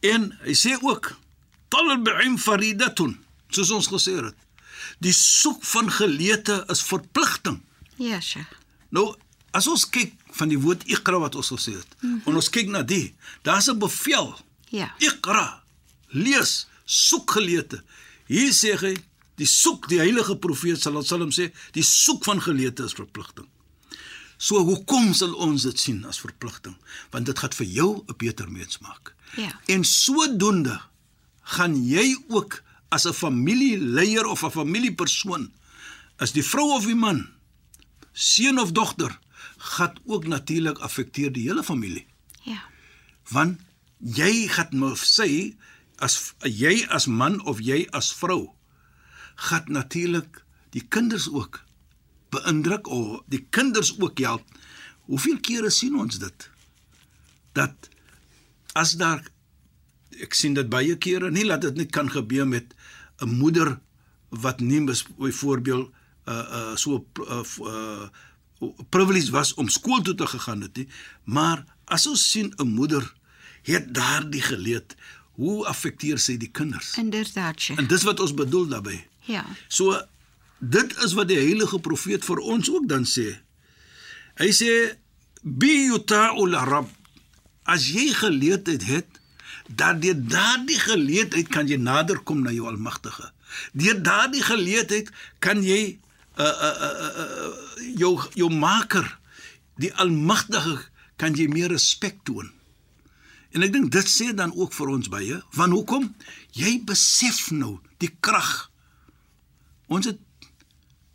En 0.00 0.30
hy 0.44 0.54
sê 0.56 0.76
ook 0.80 1.10
talab 1.68 2.08
ilm 2.14 2.38
faridatun, 2.38 3.18
soos 3.50 3.72
ons 3.74 3.90
gesê 3.90 4.14
het. 4.20 4.43
Die 4.98 5.12
soek 5.12 5.64
van 5.64 5.90
geleerde 5.90 6.64
is 6.68 6.82
verpligting. 6.82 7.62
Ja, 7.96 8.20
Sheikh. 8.20 8.50
Nou, 8.88 9.14
as 9.50 9.66
ons 9.70 9.88
kyk 9.88 10.14
van 10.38 10.48
die 10.48 10.58
woord 10.58 10.82
iqra 10.90 11.18
wat 11.22 11.34
ons 11.34 11.52
gesê 11.54 11.76
het, 11.78 11.96
mm 12.00 12.10
-hmm. 12.10 12.22
en 12.26 12.34
ons 12.34 12.50
kyk 12.50 12.68
na 12.68 12.82
die, 12.82 13.14
daar's 13.42 13.68
'n 13.70 13.78
bevel. 13.78 14.38
Ja. 14.68 14.94
Iqra. 14.98 15.62
Lees, 16.08 16.66
soek 16.84 17.30
geleerde. 17.30 17.84
Hier 18.26 18.52
sê 18.52 18.78
hy, 18.78 18.96
die 19.34 19.46
soek 19.46 19.88
die 19.88 19.98
heilige 19.98 20.36
profeet 20.36 20.80
sallallahu 20.80 21.06
alaihi 21.06 21.28
wasallam 21.28 21.32
sê, 21.32 21.72
die 21.72 21.82
soek 21.82 22.24
van 22.24 22.40
geleerde 22.40 22.84
is 22.84 22.92
verpligting. 22.92 23.48
So 24.36 24.60
hoekom 24.66 25.14
sal 25.14 25.34
ons 25.34 25.62
dit 25.62 25.78
sien 25.80 26.04
as 26.04 26.20
verpligting? 26.20 26.74
Want 27.10 27.26
dit 27.26 27.38
gaan 27.38 27.52
vir 27.52 27.66
jou 27.66 28.04
'n 28.06 28.16
beter 28.16 28.50
mens 28.50 28.78
maak. 28.78 29.14
Ja. 29.36 29.60
En 29.66 29.84
sodoende 29.84 30.80
gaan 31.42 31.74
jy 31.86 32.16
ook 32.28 32.62
as 32.94 33.06
'n 33.06 33.12
familieleier 33.12 34.26
of 34.26 34.44
'n 34.44 34.50
familiepersoon, 34.50 35.52
as 36.16 36.32
die 36.32 36.46
vrou 36.46 36.70
of 36.78 36.86
die 36.86 36.94
man, 36.94 37.26
seun 38.12 38.58
of 38.58 38.72
dogter, 38.72 39.18
gaan 39.56 39.94
ook 40.06 40.26
natuurlik 40.26 40.78
affekteer 40.78 41.32
die 41.32 41.48
hele 41.48 41.64
familie. 41.64 42.06
Ja. 42.42 42.62
Want 43.30 43.60
jy 43.98 44.48
gaan 44.48 44.68
nou 44.70 44.94
sê 44.96 45.56
as 45.96 46.34
jy 46.42 46.84
as 46.88 47.06
man 47.06 47.40
of 47.44 47.60
jy 47.60 47.86
as 47.90 48.12
vrou 48.12 48.50
gaan 49.34 49.64
natuurlik 49.66 50.42
die 50.70 50.84
kinders 50.88 51.28
ook 51.30 51.62
beïndruk 52.34 52.86
of 52.90 53.22
die 53.30 53.46
kinders 53.50 53.94
ook 54.00 54.18
help. 54.18 54.44
Hoeveel 55.06 55.38
kere 55.40 55.70
sien 55.70 55.96
ons 55.98 56.18
dit? 56.18 56.50
Dat 57.54 57.88
as 58.74 58.96
daar 58.98 59.22
ek 60.22 60.34
sien 60.34 60.54
dit 60.54 60.68
baie 60.70 60.96
kere, 60.98 61.30
nie 61.30 61.46
laat 61.46 61.62
dit 61.66 61.78
net 61.78 61.90
kan 61.94 62.10
gebeur 62.10 62.46
met 62.46 62.73
'n 63.18 63.28
moeder 63.28 63.80
wat 64.28 64.60
nie 64.60 64.84
byvoorbeeld 65.18 65.90
uh 66.24 66.34
uh 66.34 66.76
so 66.76 67.06
uh, 67.20 67.42
uh 67.60 68.08
privilege 68.88 69.30
was 69.30 69.54
om 69.54 69.68
skool 69.68 70.02
toe 70.02 70.14
te 70.14 70.26
gegaan 70.26 70.60
het 70.60 70.76
nie, 70.76 70.88
maar 71.24 71.64
as 71.84 72.06
ons 72.06 72.30
sien 72.30 72.52
'n 72.56 72.68
moeder 72.68 73.12
het 73.62 73.94
daardie 73.94 74.42
geleed, 74.42 74.96
hoe 75.34 75.66
affekteer 75.66 76.18
sy 76.18 76.36
die 76.36 76.50
kinders? 76.50 76.96
Inderdaad. 76.98 77.68
En 77.76 77.86
dis 77.86 78.02
wat 78.02 78.20
ons 78.20 78.34
bedoel 78.34 78.66
daarbey. 78.66 79.08
Ja. 79.20 79.44
So 79.68 80.00
dit 80.58 80.96
is 81.04 81.12
wat 81.12 81.28
die 81.28 81.38
heilige 81.38 81.78
profeet 81.78 82.24
vir 82.24 82.38
ons 82.38 82.70
ook 82.70 82.88
dan 82.88 83.04
sê. 83.04 83.40
Hy 84.34 84.50
sê 84.52 84.70
bi 85.42 85.72
yuta'ul 85.90 86.54
rabb 86.54 86.90
as 87.64 87.88
jy 87.88 88.12
geleerdheid 88.12 88.84
het 88.84 89.13
dat 89.68 90.00
deur 90.02 90.18
daardie 90.28 90.78
geleerdheid 90.78 91.48
kan 91.48 91.68
jy 91.68 91.76
nader 91.80 92.20
kom 92.20 92.42
na 92.44 92.52
jou 92.52 92.66
almagtige. 92.68 93.30
Deur 93.72 94.02
daardie 94.02 94.42
geleerdheid 94.42 95.10
kan 95.38 95.62
jy 95.62 95.98
uh 96.36 96.44
uh 96.44 96.76
uh, 96.88 97.10
uh 97.22 97.52
jou 97.96 98.18
jou 98.34 98.50
maker 98.50 99.06
die 99.78 99.92
almagtige 99.94 100.82
kan 101.16 101.34
jy 101.34 101.46
meer 101.48 101.70
respek 101.70 102.20
toon. 102.26 102.50
En 103.54 103.62
ek 103.62 103.72
dink 103.72 103.92
dit 103.94 104.08
sê 104.10 104.32
dan 104.34 104.50
ook 104.50 104.74
vir 104.74 104.90
ons 104.90 105.08
baie, 105.08 105.36
want 105.54 105.72
hoekom? 105.72 106.08
Jy 106.58 106.80
besef 106.86 107.52
nou 107.54 107.78
die 108.02 108.10
krag. 108.20 108.68
Ons 109.86 110.10
het 110.10 110.18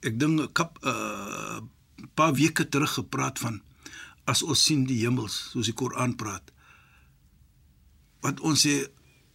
ek 0.08 0.16
dink 0.20 0.40
'n 0.40 0.52
kap 0.56 0.80
'n 0.80 0.88
uh, 0.88 1.60
paar 2.16 2.34
weke 2.34 2.70
terug 2.70 2.94
gepraat 2.94 3.40
van 3.40 3.62
as 4.24 4.44
ons 4.44 4.64
sien 4.64 4.86
die 4.86 5.04
hemels 5.04 5.52
soos 5.52 5.66
die 5.66 5.76
Koran 5.76 6.16
praat. 6.16 6.52
Wat 8.22 8.40
ons 8.40 8.66
sê 8.66 8.76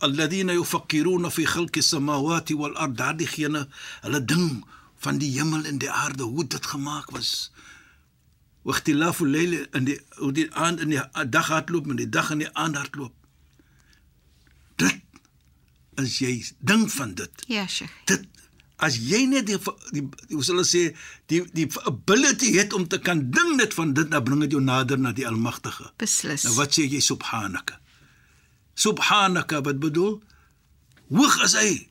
alladhina 0.04 0.52
yufakkiruna 0.52 1.30
fi 1.30 1.44
khalqi 1.48 1.82
samawati 1.82 2.54
wal 2.60 2.76
ard 2.76 2.96
daardie 2.98 3.28
hulle 3.36 4.20
ding 4.24 4.64
van 5.04 5.18
die 5.18 5.30
hemel 5.38 5.64
en 5.64 5.78
die 5.78 5.90
aarde 5.90 6.24
hoe 6.24 6.46
dit 6.46 6.66
gemaak 6.66 7.10
was. 7.10 7.50
Wagtilafu 8.64 9.26
layl 9.28 9.66
in 9.76 9.84
die 9.88 9.98
hoe 10.20 10.32
die 10.32 10.48
aand 10.52 10.80
in 10.80 10.94
die 10.94 11.02
dag 11.36 11.48
hardloop 11.52 11.90
en 11.90 12.00
die 12.00 12.08
dag 12.08 12.30
in 12.30 12.44
die 12.44 12.52
aand 12.52 12.76
hardloop. 12.80 13.14
Dit 14.80 15.00
as 16.00 16.18
jy 16.18 16.32
ding 16.58 16.88
van 16.90 17.12
dit 17.14 17.44
Ja, 17.46 17.66
Sheikh. 17.70 17.92
dit 18.10 18.24
as 18.82 18.96
jy 18.98 19.20
net 19.30 19.46
die, 19.46 19.58
die 19.94 20.02
hoe 20.32 20.42
sal 20.44 20.58
ons 20.64 20.72
sê 20.74 20.88
die 21.30 21.44
die 21.54 21.68
ability 21.86 22.50
het 22.56 22.72
om 22.74 22.88
te 22.88 22.98
kan 22.98 23.20
ding 23.30 23.54
net 23.60 23.76
van 23.78 23.92
dit 23.94 24.10
dan 24.10 24.24
bring 24.24 24.40
dit 24.44 24.56
jou 24.56 24.62
nader 24.64 24.98
na 24.98 25.12
die 25.12 25.26
almagtige. 25.28 25.92
Beslis. 26.00 26.44
Nou 26.48 26.56
wat 26.58 26.74
sê 26.74 26.88
jy 26.88 27.00
subhanaka? 27.00 27.78
Subhanaka 28.74 29.60
wat 29.62 29.78
bedoel? 29.82 30.22
Hoog 31.08 31.36
is 31.44 31.54
hy. 31.58 31.90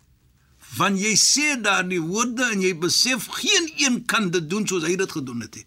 Want 0.78 1.00
jy 1.00 1.14
sê 1.20 1.54
daar 1.62 1.86
die 1.88 2.02
woorde 2.02 2.48
en 2.52 2.62
jy 2.62 2.74
besef 2.82 3.28
geen 3.38 3.70
een 3.78 4.06
kan 4.10 4.32
dit 4.34 4.50
doen 4.50 4.68
soos 4.68 4.84
hy 4.88 4.96
dit 5.00 5.12
gedoen 5.12 5.42
het 5.46 5.56
nie. 5.56 5.66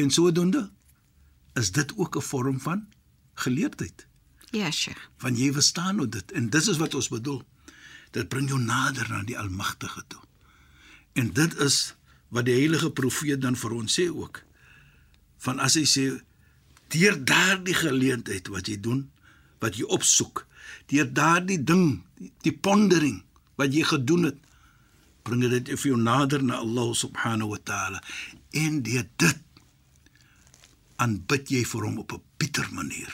En 0.00 0.10
sodoende 0.10 0.70
is 1.54 1.70
dit 1.72 1.92
ook 1.96 2.16
'n 2.16 2.22
vorm 2.22 2.60
van 2.60 2.86
geleerdheid 3.34 4.06
Ja, 4.50 4.70
Sheikh. 4.70 5.00
want 5.18 5.38
jy 5.38 5.52
verstaan 5.52 5.96
nou 5.96 6.08
dit 6.08 6.32
en 6.32 6.50
dis 6.50 6.68
is 6.68 6.76
wat 6.76 6.94
ons 6.94 7.08
bedoel. 7.08 7.42
Dit 8.10 8.28
bring 8.28 8.48
jou 8.48 8.60
nader 8.60 9.06
na 9.08 9.22
die 9.22 9.38
Almagtige 9.38 10.02
toe. 10.08 10.20
En 11.12 11.32
dit 11.32 11.58
is 11.58 11.94
wat 12.28 12.44
die 12.44 12.54
heilige 12.54 12.90
profeet 12.90 13.40
dan 13.40 13.56
vir 13.56 13.70
ons 13.72 14.00
sê 14.00 14.08
ook. 14.10 14.42
Van 15.38 15.58
as 15.58 15.74
hy 15.74 15.84
sê 15.84 16.20
deur 16.88 17.24
daardie 17.24 17.74
geleentheid 17.74 18.48
wat 18.48 18.66
jy 18.66 18.80
doen, 18.80 19.10
wat 19.60 19.76
jy 19.76 19.86
opsoek, 19.92 20.46
deur 20.90 21.08
daardie 21.12 21.60
ding, 21.64 22.02
die, 22.18 22.32
die 22.46 22.54
pondering 22.54 23.20
wat 23.60 23.74
jy 23.76 23.84
gedoen 23.84 24.30
het, 24.30 24.38
bring 25.22 25.44
dit 25.52 25.68
jou 25.68 25.98
nader 26.00 26.42
na 26.42 26.62
Allah 26.64 26.94
subhanahu 26.96 27.52
wa 27.52 27.60
taala. 27.64 28.00
En 28.56 28.80
deur 28.82 29.06
dit 29.20 29.46
aanbid 31.00 31.52
jy 31.52 31.62
vir 31.64 31.86
hom 31.86 32.00
op 32.02 32.12
'n 32.12 32.22
bitter 32.40 32.66
manier 32.72 33.12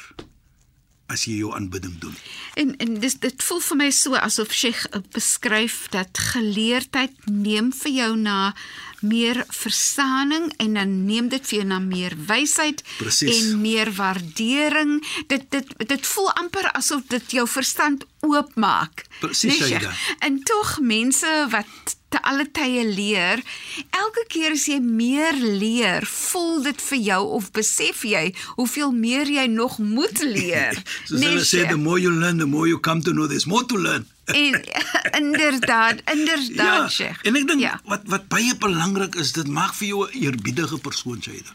as 1.07 1.25
jy 1.27 1.39
jou 1.39 1.53
aanbidding 1.55 1.99
doen. 2.03 2.15
En 2.55 2.77
en 2.83 2.99
dis 3.01 3.15
dit 3.23 3.43
voel 3.43 3.61
vir 3.61 3.77
my 3.77 3.91
so 3.91 4.19
asof 4.19 4.53
Sheikh 4.53 4.87
eh, 4.91 5.01
beskryf 5.15 5.87
dat 5.95 6.19
geleerdheid 6.19 7.15
neem 7.31 7.73
vir 7.73 7.93
jou 7.93 8.17
na 8.17 8.55
meer 9.01 9.45
verstaaning 9.49 10.53
en 10.57 10.75
dan 10.75 11.05
neem 11.05 11.29
dit 11.29 11.47
vir 11.49 11.59
jou 11.59 11.67
na 11.69 11.79
meer 11.83 12.17
wysheid 12.29 12.83
en 13.21 13.61
meer 13.61 13.93
waardering. 13.97 14.99
Dit 15.27 15.51
dit 15.51 15.75
dit 15.89 16.07
voel 16.07 16.33
amper 16.33 16.71
asof 16.73 17.07
dit 17.09 17.37
jou 17.39 17.47
verstand 17.49 18.07
oopmaak. 18.21 19.05
Presies? 19.21 19.57
Shaida. 19.57 19.93
En 20.19 20.43
tog 20.43 20.79
mense 20.81 21.47
wat 21.51 21.97
te 22.09 22.23
alle 22.23 22.47
tye 22.55 22.85
leer, 22.87 23.43
elke 23.91 24.25
keer 24.31 24.55
as 24.55 24.67
jy 24.71 24.79
meer 24.81 25.37
leer, 25.37 26.07
voel 26.07 26.63
dit 26.69 26.83
vir 26.89 27.01
jou 27.11 27.23
of 27.39 27.51
besef 27.57 28.05
jy 28.07 28.29
hoeveel 28.57 28.93
meer 28.95 29.31
jy 29.31 29.47
nog 29.51 29.79
moet 29.83 30.23
leer. 30.23 30.79
Soos 31.09 31.23
hulle 31.23 31.47
sê 31.47 31.67
the 31.69 31.79
more 31.81 31.99
you 32.01 32.13
learn, 32.15 32.39
the 32.39 32.47
more 32.47 32.69
you 32.71 32.79
come 32.79 33.03
to 33.03 33.13
know 33.13 33.27
there's 33.27 33.49
more 33.51 33.67
to 33.67 33.79
learn. 33.79 34.07
En 34.27 34.65
inderdaad, 35.23 36.01
inderdaad, 36.13 36.93
Sheikh. 36.93 37.23
En 37.23 37.37
ek 37.37 37.47
dink 37.47 37.61
ja. 37.61 37.81
wat 37.85 38.03
wat 38.11 38.27
baie 38.29 38.57
belangrik 38.59 39.15
is, 39.15 39.33
dit 39.37 39.47
maak 39.47 39.75
vir 39.79 39.89
jou 39.89 40.03
'n 40.07 40.19
eerbiedige 40.25 40.79
persoon, 40.79 41.23
Shaida. 41.23 41.55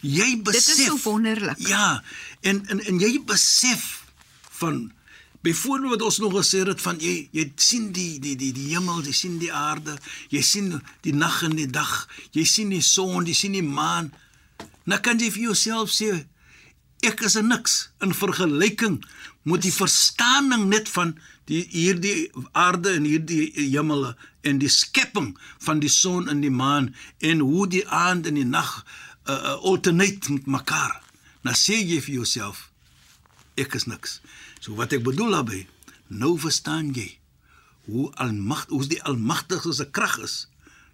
jy 0.00 0.40
besef 0.42 0.76
Dit 0.76 0.78
is 0.78 0.86
so 0.86 0.98
wonderlik. 1.10 1.58
Ja, 1.66 2.02
en 2.40 2.66
en 2.66 2.84
en 2.84 2.98
jy 2.98 3.22
besef 3.24 4.04
van 4.58 4.92
byvoorbeeld 5.40 5.90
wat 5.90 6.02
ons 6.02 6.18
nog 6.18 6.32
gesê 6.32 6.64
het 6.66 6.80
van 6.80 6.98
jy 6.98 7.28
jy 7.30 7.52
sien 7.56 7.92
die 7.92 8.18
die 8.20 8.36
die 8.36 8.52
die 8.52 8.68
hemel, 8.74 9.02
jy 9.04 9.12
sien 9.12 9.38
die 9.38 9.52
aarde, 9.52 9.96
jy 10.28 10.42
sien 10.42 10.82
die 11.00 11.14
nag 11.14 11.42
en 11.42 11.56
die 11.56 11.70
dag, 11.70 12.08
jy 12.32 12.44
sien 12.44 12.68
die 12.68 12.82
son, 12.82 13.26
jy 13.26 13.34
sien 13.34 13.52
die 13.52 13.62
maan. 13.62 14.12
Nou 14.84 15.00
kan 15.00 15.20
jy 15.20 15.30
vir 15.30 15.42
jouself 15.50 15.92
sê 15.92 16.24
ek 17.08 17.24
is 17.28 17.36
niks 17.40 17.76
in 18.04 18.14
vergelyking 18.16 19.00
met 19.44 19.64
die 19.64 19.72
verstaaning 19.74 20.68
net 20.70 20.88
van 20.88 21.14
die 21.50 21.64
hierdie 21.72 22.30
aarde 22.56 22.94
en 22.96 23.08
hierdie 23.08 23.50
hemele 23.56 24.14
en 24.48 24.60
die 24.62 24.72
skepping 24.72 25.34
van 25.66 25.82
die 25.82 25.92
son 25.92 26.30
en 26.32 26.40
die 26.44 26.52
maan 26.52 26.92
en 27.20 27.42
hoe 27.44 27.66
die 27.68 27.84
aand 27.88 28.28
en 28.30 28.38
die 28.40 28.48
nag 28.48 28.70
uh, 28.80 29.34
uh, 29.34 29.56
alternate 29.60 30.32
met 30.32 30.46
mekaar. 30.46 30.96
Nou 31.44 31.56
sê 31.56 31.76
jy 31.76 32.00
vir 32.04 32.20
jouself 32.22 32.70
ek 33.60 33.76
is 33.78 33.86
niks. 33.86 34.18
So 34.60 34.74
wat 34.80 34.96
ek 34.96 35.04
bedoel 35.06 35.36
daarmee, 35.36 35.68
nou 36.08 36.34
verstaan 36.40 36.90
jy 36.96 37.18
hoe 37.84 38.08
almagt 38.20 38.72
hoe 38.72 38.84
die 38.88 39.02
almagtige 39.04 39.72
se 39.76 39.86
krag 39.92 40.16
is 40.24 40.46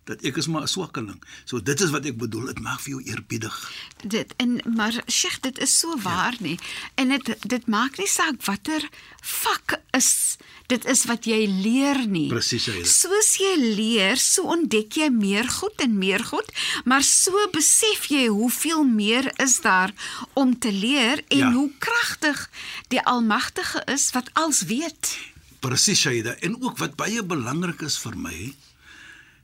dat 0.04 0.22
ek 0.22 0.36
is 0.36 0.46
maar 0.46 0.62
'n 0.62 0.68
swakkeling. 0.68 1.22
So 1.44 1.62
dit 1.62 1.80
is 1.80 1.90
wat 1.90 2.04
ek 2.04 2.16
bedoel, 2.16 2.46
dit 2.46 2.58
maak 2.60 2.80
vir 2.80 2.90
jou 2.92 3.02
eerbiedig. 3.02 3.72
Dit 4.06 4.34
en 4.36 4.60
maar 4.76 5.02
Sheikh, 5.06 5.40
dit 5.40 5.58
is 5.58 5.78
so 5.78 5.96
waar 6.02 6.32
ja. 6.32 6.38
nie. 6.40 6.58
En 6.94 7.08
dit 7.08 7.36
dit 7.48 7.66
maak 7.66 7.98
nie 7.98 8.06
saak 8.08 8.44
watter 8.44 8.88
vak 9.22 9.80
is 9.90 10.36
dit 10.66 10.84
is 10.84 11.04
wat 11.04 11.24
jy 11.24 11.46
leer 11.46 12.06
nie. 12.08 12.28
Presies. 12.28 13.00
Soos 13.00 13.36
jy 13.36 13.56
leer, 13.58 14.16
so 14.16 14.42
ontdek 14.42 14.92
jy 14.92 15.08
meer 15.10 15.48
goed 15.48 15.80
en 15.82 15.98
meer 15.98 16.24
goed, 16.24 16.46
maar 16.84 17.02
so 17.02 17.32
besef 17.52 18.06
jy 18.08 18.26
hoeveel 18.28 18.84
meer 18.84 19.32
is 19.40 19.60
daar 19.60 19.92
om 20.34 20.58
te 20.58 20.72
leer 20.72 21.24
en 21.28 21.38
Ja. 21.38 21.52
hoe 21.52 21.70
kragtig 21.78 22.50
die 22.88 23.00
Almagtige 23.02 23.82
is 23.86 24.10
wat 24.10 24.30
als 24.32 24.62
weet. 24.62 25.18
Presies, 25.60 26.00
Shaida. 26.00 26.34
En 26.40 26.62
ook 26.62 26.78
wat 26.78 26.96
baie 26.96 27.22
belangrik 27.22 27.80
is 27.82 27.98
vir 27.98 28.16
my 28.16 28.54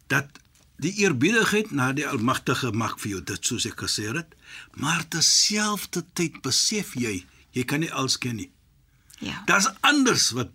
dat 0.07 0.27
die 0.83 0.93
eerbiedigheid 1.01 1.71
na 1.73 1.93
die 1.97 2.07
Almagtige 2.09 2.73
mag 2.73 2.99
vir 3.01 3.17
jou 3.17 3.23
dit 3.33 3.49
soos 3.49 3.67
ek 3.69 3.81
gesê 3.87 4.11
het, 4.13 4.35
maar 4.77 5.07
terselfdertyd 5.09 6.43
besef 6.45 6.95
jy 7.01 7.23
jy 7.57 7.65
kan 7.65 7.81
nie 7.81 7.93
alles 7.93 8.19
ken 8.21 8.37
nie. 8.37 8.51
Ja. 9.25 9.41
Daar's 9.49 9.71
anders 9.81 10.29
wat 10.37 10.53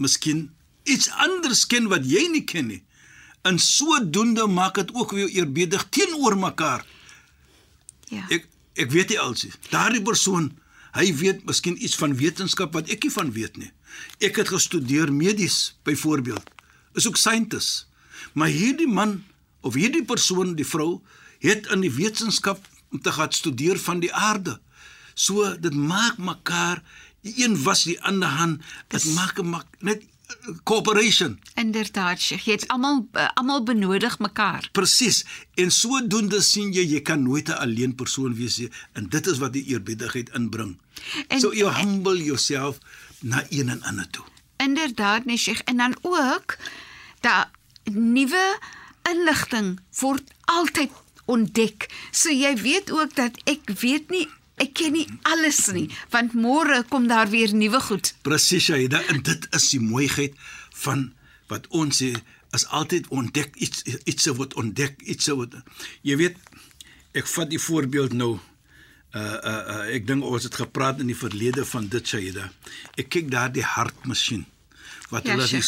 miskien 0.00 0.48
iets 0.88 1.10
anders 1.20 1.66
ken 1.68 1.90
wat 1.92 2.06
jy 2.08 2.24
nie 2.32 2.44
ken 2.48 2.70
nie. 2.70 2.80
En 3.44 3.58
sodoende 3.58 4.46
maak 4.46 4.78
dit 4.80 4.94
ook 4.94 5.12
weer 5.12 5.28
eerbiedig 5.28 5.84
teenoor 5.90 6.38
mekaar. 6.38 6.86
Ja. 8.08 8.24
Ek 8.30 8.48
ek 8.80 8.88
weet 8.94 9.12
nie 9.12 9.20
alsie. 9.20 9.50
Daardie 9.68 10.00
persoon, 10.00 10.48
hy 10.96 11.10
weet 11.20 11.44
miskien 11.44 11.76
iets 11.76 11.98
van 12.00 12.16
wetenskap 12.16 12.72
wat 12.72 12.88
ek 12.88 13.04
nie 13.04 13.12
van 13.12 13.32
weet 13.36 13.58
nie. 13.60 13.68
Ek 14.24 14.40
het 14.40 14.48
gestudeer 14.48 15.12
medies 15.12 15.74
byvoorbeeld. 15.84 16.48
Is 16.96 17.08
ook 17.08 17.20
scientist. 17.20 17.86
Maar 18.32 18.48
hierdie 18.48 18.88
man 18.88 19.24
of 19.60 19.74
hierdie 19.74 20.04
persoon, 20.04 20.54
die 20.54 20.66
vrou, 20.66 21.00
het 21.38 21.66
in 21.66 21.80
die 21.80 21.92
wetenskap 21.92 22.66
om 22.90 23.00
te 23.00 23.12
gaan 23.12 23.32
studeer 23.32 23.78
van 23.78 24.00
die 24.00 24.12
aarde. 24.12 24.60
So 25.14 25.56
dit 25.60 25.74
maak 25.74 26.18
mekaar 26.18 26.82
die 27.22 27.34
een 27.44 27.62
was 27.62 27.84
die 27.84 28.00
ander 28.02 28.28
hand. 28.28 28.62
Dit 28.88 29.04
maak 29.14 29.38
'n 29.38 29.46
mak- 29.48 29.76
net 29.80 30.02
eh, 30.02 30.54
cooperation. 30.64 31.38
Inderdaad, 31.54 32.20
Sheikh. 32.20 32.44
Jy 32.44 32.52
het 32.52 32.68
almal 32.68 33.08
uh, 33.14 33.28
almal 33.34 33.62
benodig 33.62 34.18
mekaar. 34.18 34.68
Presies. 34.72 35.24
En 35.54 35.70
sodoende 35.70 36.40
sien 36.40 36.72
jy 36.72 36.82
jy 36.86 37.00
kan 37.00 37.22
nooit 37.22 37.48
'n 37.48 37.52
alleen 37.52 37.94
persoon 37.94 38.34
wees 38.34 38.56
nie 38.58 38.70
en 38.92 39.08
dit 39.08 39.26
is 39.26 39.38
wat 39.38 39.52
die 39.52 39.64
eerbiedigheid 39.64 40.30
inbring. 40.34 40.76
En- 40.78 41.24
En, 41.28 41.40
so 41.40 41.52
you 41.54 41.70
humble 41.72 42.24
yourself 42.24 42.78
na 43.20 43.44
een 43.50 43.68
en 43.68 43.82
ander 43.82 44.10
toe. 44.10 44.24
Inderdaad, 44.56 45.24
nee 45.24 45.36
Sheikh. 45.36 45.60
En 45.64 45.76
dan 45.76 45.96
ook 46.02 46.56
dat 47.20 47.48
nuwe 47.90 48.44
inligting 49.10 49.78
word 50.00 50.30
altyd 50.44 50.92
ontdek. 51.30 51.88
So 52.10 52.30
jy 52.34 52.54
weet 52.60 52.90
ook 52.90 53.14
dat 53.18 53.38
ek 53.50 53.74
weet 53.80 54.10
nie 54.10 54.28
ek 54.62 54.74
ken 54.78 54.94
nie 54.94 55.06
alles 55.26 55.64
nie, 55.74 55.88
want 56.12 56.36
môre 56.38 56.82
kom 56.90 57.08
daar 57.10 57.30
weer 57.32 57.50
nuwe 57.56 57.80
goed. 57.82 58.12
Presies, 58.22 58.68
Shaida, 58.68 59.00
en 59.10 59.22
dit 59.26 59.48
is 59.56 59.68
die 59.72 59.80
mooiheid 59.82 60.36
van 60.84 61.08
wat 61.50 61.66
ons 61.74 62.02
sê 62.02 62.12
is 62.52 62.66
altyd 62.68 63.08
ontdek 63.08 63.56
iets 63.64 63.84
iets 64.04 64.28
wat 64.36 64.54
ontdek 64.60 65.00
iets 65.08 65.30
wat 65.32 65.56
jy 66.04 66.18
weet 66.20 66.36
ek 67.16 67.28
vat 67.32 67.48
die 67.48 67.60
voorbeeld 67.60 68.12
nou 68.16 68.34
uh 68.36 69.20
uh, 69.20 69.56
uh 69.74 69.84
ek 69.96 70.06
dink 70.08 70.24
ons 70.24 70.44
het 70.48 70.56
gepraat 70.60 71.00
in 71.00 71.10
die 71.10 71.16
verlede 71.16 71.64
van 71.68 71.88
dit 71.92 72.06
Shaida. 72.08 72.48
Ek 72.96 73.10
kyk 73.12 73.32
daar 73.32 73.52
die 73.52 73.64
hartmasjien 73.64 74.46
wat 75.12 75.28
Ja, 75.28 75.36
hulle 75.36 75.46
die, 75.48 75.62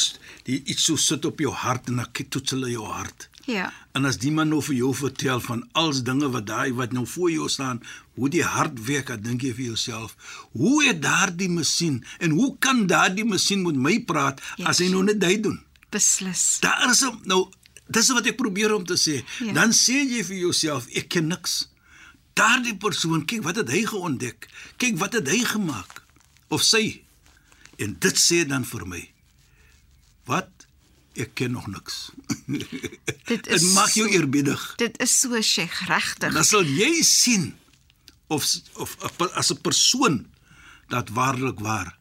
die 0.49 0.61
iets 0.73 0.89
so 0.89 0.97
sit 1.01 1.25
op 1.29 1.41
jou 1.43 1.53
hart 1.53 1.89
en 1.93 2.01
dan 2.03 2.29
toets 2.29 2.57
hulle 2.57 2.73
jou 2.73 2.87
hart. 2.89 3.29
Ja. 3.45 3.69
En 3.93 4.09
as 4.09 4.17
die 4.23 4.33
man 4.33 4.49
nou 4.49 4.63
vir 4.65 4.79
jou 4.79 4.93
vertel 4.97 5.41
van 5.45 5.63
als 5.77 6.01
dinge 6.07 6.31
wat 6.33 6.47
daai 6.49 6.73
wat 6.77 6.95
nou 6.97 7.05
voor 7.07 7.31
jou 7.31 7.49
staan, 7.53 7.83
hoe 8.17 8.31
die 8.33 8.45
hart 8.45 8.81
werk, 8.87 9.13
dan 9.13 9.23
dink 9.27 9.45
jy 9.45 9.53
vir 9.55 9.67
jouself, 9.75 10.17
hoe 10.57 10.79
het 10.87 11.03
daardie 11.05 11.51
masjien 11.53 12.01
en 12.19 12.37
hoe 12.39 12.55
kan 12.59 12.87
daardie 12.91 13.27
masjien 13.29 13.63
met 13.67 13.77
my 13.77 13.99
praat 14.09 14.41
Ja, 14.57 14.71
as 14.73 14.81
hy 14.81 14.89
nou 14.93 15.05
net 15.05 15.21
dit 15.21 15.43
doen? 15.45 15.61
Beslis. 15.93 16.59
Daar 16.65 16.89
is 16.91 17.05
nou 17.29 17.45
dis 17.87 18.11
wat 18.17 18.27
ek 18.33 18.41
probeer 18.41 18.73
om 18.75 18.85
te 18.89 18.97
sê. 18.99 19.21
Ja. 19.45 19.53
Dan 19.61 19.77
sê 19.77 20.01
jy 20.01 20.25
vir 20.25 20.41
jouself, 20.47 20.89
ek 20.97 21.13
ken 21.15 21.29
niks. 21.31 21.67
Daardie 22.35 22.75
persoon, 22.81 23.27
kyk 23.29 23.45
wat 23.45 23.61
het 23.61 23.71
hy 23.71 23.85
geontdek? 23.87 24.49
Kyk 24.83 24.97
wat 24.99 25.15
het 25.21 25.29
hy 25.31 25.45
gemaak 25.47 26.01
of 26.55 26.65
sy. 26.65 27.05
En 27.79 27.95
dit 28.01 28.19
sê 28.19 28.43
dan 28.49 28.65
vir 28.67 28.87
my, 28.89 29.03
wat 30.25 30.49
ek 31.15 31.35
ken 31.35 31.51
nog 31.55 31.67
niks. 31.67 32.11
Dit 33.31 33.47
is 33.47 33.61
Dit 33.63 33.73
maak 33.75 33.91
jou 33.95 34.09
so- 34.09 34.15
eerbiedig. 34.19 34.73
Dit 34.77 34.99
is 35.01 35.21
so 35.21 35.41
Sheikh, 35.43 35.87
regtig. 35.89 36.33
Dan 36.35 36.45
sal 36.45 36.65
jy 36.65 37.03
sien 37.03 37.55
of 38.27 38.47
of 38.75 38.97
as 39.35 39.51
'n 39.53 39.61
persoon 39.61 40.27
dat 40.89 41.09
waarlik 41.09 41.59
waar 41.61 41.97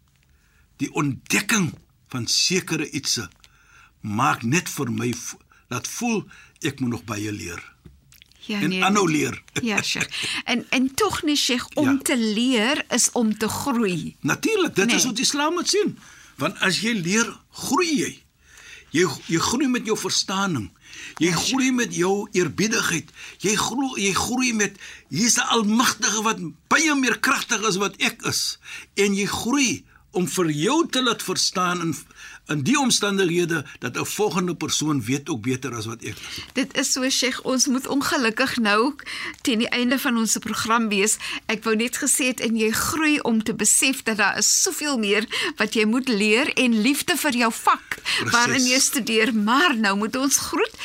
die 0.77 0.91
ontdekking 0.93 1.73
van 2.09 2.27
sekere 2.27 2.89
ietsie 2.89 3.27
maak 4.01 4.41
net 4.43 4.69
vir 4.69 4.91
my 4.91 5.13
laat 5.69 5.87
voel 5.87 6.25
ek 6.61 6.79
moet 6.79 6.89
nog 6.89 7.03
baie 7.03 7.31
leer 7.31 7.71
Ja, 8.45 8.59
en 8.59 8.83
aanhou 8.83 9.07
leer. 9.11 9.43
Ja, 9.63 9.81
Sheikh. 9.81 10.09
En 10.43 10.65
en 10.69 10.93
tog 10.93 11.21
nie 11.23 11.35
Sheikh 11.35 11.67
om 11.75 11.85
Ja. 11.89 11.97
te 12.03 12.17
leer 12.17 12.85
is 12.91 13.11
om 13.11 13.37
te 13.37 13.47
groei. 13.47 14.15
Natuurlik, 14.19 14.75
dit 14.75 14.85
Nee. 14.85 14.95
is 14.95 15.03
die 15.03 15.19
Islam 15.21 15.55
dit 15.55 15.69
sien. 15.69 15.97
Want 16.43 16.59
as 16.59 16.81
jy 16.83 16.91
leer, 16.99 17.29
groei 17.63 17.91
jy. 18.01 18.13
Jy 18.93 19.07
jy 19.31 19.39
groei 19.41 19.69
met 19.71 19.87
jou 19.87 19.95
verstaaning. 19.97 20.67
Jy 21.17 21.31
Ja, 21.31 21.39
groei 21.39 21.71
met 21.71 21.95
jou 21.95 22.27
eerbiedigheid. 22.35 23.09
Jy 23.41 23.55
groei 23.57 24.03
jy 24.03 24.11
groei 24.17 24.51
met 24.53 24.75
hier's 25.09 25.37
'n 25.39 25.47
almagtige 25.55 26.21
wat 26.27 26.39
baie 26.67 26.95
meer 26.95 27.17
kragtig 27.19 27.63
is 27.67 27.79
wat 27.81 27.95
ek 27.97 28.21
is. 28.27 28.59
En 28.95 29.15
jy 29.15 29.25
groei 29.25 29.85
om 30.13 30.27
vir 30.29 30.49
jou 30.53 30.79
te 30.89 31.03
laat 31.03 31.23
verstaan 31.23 31.81
in 31.81 31.95
in 32.51 32.59
die 32.67 32.75
omstandighede 32.79 33.65
dat 33.79 33.97
'n 33.97 34.05
volgende 34.05 34.55
persoon 34.55 35.03
weet 35.03 35.29
ook 35.29 35.41
beter 35.41 35.75
as 35.75 35.85
wat 35.85 36.03
ek. 36.03 36.17
Dit 36.53 36.77
is 36.77 36.91
so 36.91 37.09
Sheikh, 37.09 37.39
ons 37.45 37.67
moet 37.67 37.87
ongelukkig 37.87 38.57
nou 38.57 38.95
teen 39.41 39.59
die 39.59 39.69
einde 39.69 39.99
van 39.99 40.17
ons 40.17 40.37
program 40.37 40.89
wees. 40.89 41.17
Ek 41.45 41.63
wou 41.63 41.75
net 41.75 41.97
gesê 41.97 42.25
het 42.25 42.39
en 42.39 42.57
jy 42.57 42.71
groei 42.71 43.19
om 43.19 43.43
te 43.43 43.53
besef 43.53 44.03
dat 44.03 44.17
daar 44.17 44.37
is 44.37 44.61
soveel 44.61 44.97
meer 44.97 45.25
wat 45.55 45.73
jy 45.73 45.85
moet 45.85 46.07
leer 46.07 46.53
en 46.53 46.81
liefde 46.81 47.17
vir 47.17 47.31
jou 47.31 47.51
vak 47.51 47.97
waarin 48.31 48.65
jy 48.65 48.79
studeer, 48.79 49.33
maar 49.35 49.77
nou 49.77 49.97
moet 49.97 50.15
ons 50.15 50.37
groet. 50.37 50.75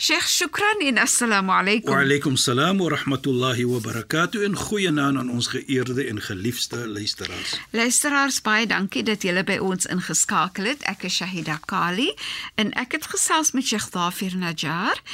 Sheikh, 0.00 0.28
shukran 0.32 0.80
en 0.80 0.96
assalamu 0.96 1.52
alaykum. 1.52 1.92
Wa 1.92 2.00
alaykum 2.00 2.36
salaam 2.36 2.78
wa 2.78 2.88
rahmatullahi 2.88 3.66
wa 3.68 3.80
barakatuh 3.84 4.46
en 4.46 4.56
goeienaand 4.56 5.18
aan 5.20 5.30
ons 5.30 5.50
geëerde 5.52 6.06
en 6.08 6.22
geliefde 6.24 6.88
luisteraars. 6.88 7.60
Luisteraars, 7.70 8.40
baie 8.40 8.64
dankie 8.66 9.04
dat 9.04 9.28
julle 9.28 9.44
by 9.44 9.58
ons 9.60 9.84
ingeskakel 9.92 10.72
het. 10.72 10.88
Ek 10.88 11.04
is 11.04 11.20
Shahida 11.20 11.58
Kali 11.68 12.08
en 12.56 12.72
ek 12.80 12.96
het 12.96 13.12
gesels 13.12 13.52
met 13.52 13.68
Sheikh 13.68 13.92
Dafir 13.92 14.40
Najjar. 14.40 15.04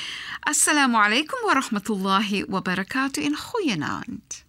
Assalamu 0.46 1.03
alaykum 1.03 1.51
wa 1.51 1.59
rahmatullahi 1.59 2.46
wa 2.46 2.62
barakatuh 2.62 3.27
en 3.27 3.35
goeienaand. 3.35 4.46